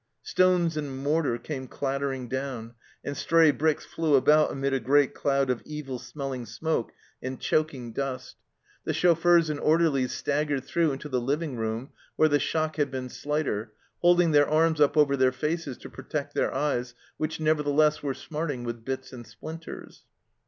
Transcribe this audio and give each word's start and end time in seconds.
Stones 0.23 0.75
and 0.77 0.97
mortar 0.97 1.37
came 1.37 1.67
clattering 1.67 2.27
down, 2.27 2.73
and 3.03 3.15
stray 3.15 3.51
bricks 3.51 3.85
flew 3.85 4.15
about 4.15 4.49
amid 4.51 4.73
a 4.73 4.79
great 4.79 5.13
cloud 5.13 5.51
of 5.51 5.61
evil 5.63 5.99
smelling 5.99 6.47
smoke 6.47 6.91
and 7.21 7.39
choking 7.39 7.93
dust. 7.93 8.35
The 8.83 8.93
SHELLED 8.95 9.11
OUT 9.17 9.21
217 9.21 9.45
chauffeurs 9.45 9.49
and 9.51 9.71
orderlies 9.71 10.11
staggered 10.11 10.63
through 10.63 10.91
into 10.93 11.07
the 11.07 11.21
living 11.21 11.55
room, 11.55 11.91
where 12.15 12.29
the 12.29 12.39
shock 12.39 12.77
had 12.77 12.89
been 12.89 13.09
slighter, 13.09 13.73
holding 14.01 14.31
their 14.31 14.49
arms 14.49 14.81
up 14.81 14.97
over 14.97 15.15
their 15.15 15.31
faces 15.31 15.77
to 15.77 15.89
protect 15.91 16.33
their 16.33 16.51
eyes, 16.51 16.95
which 17.17 17.39
nevertheless 17.39 18.01
were 18.01 18.15
smarting 18.15 18.63
with 18.63 18.83
bits 18.83 19.13
and 19.13 19.27
splinters. 19.27 20.01